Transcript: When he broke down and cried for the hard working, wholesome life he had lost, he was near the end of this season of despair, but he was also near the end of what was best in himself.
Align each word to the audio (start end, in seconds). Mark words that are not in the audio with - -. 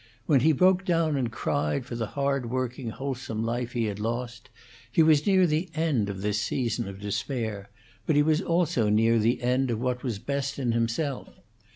When 0.25 0.39
he 0.39 0.51
broke 0.51 0.83
down 0.83 1.15
and 1.15 1.31
cried 1.31 1.85
for 1.85 1.93
the 1.93 2.07
hard 2.17 2.49
working, 2.49 2.89
wholesome 2.89 3.43
life 3.43 3.73
he 3.73 3.83
had 3.83 3.99
lost, 3.99 4.49
he 4.91 5.03
was 5.03 5.27
near 5.27 5.45
the 5.45 5.69
end 5.75 6.09
of 6.09 6.23
this 6.23 6.41
season 6.41 6.87
of 6.87 6.99
despair, 6.99 7.69
but 8.07 8.15
he 8.15 8.23
was 8.23 8.41
also 8.41 8.89
near 8.89 9.19
the 9.19 9.43
end 9.43 9.69
of 9.69 9.79
what 9.79 10.01
was 10.01 10.17
best 10.17 10.57
in 10.57 10.71
himself. 10.71 11.29